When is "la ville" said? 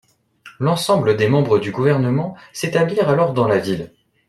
3.47-3.93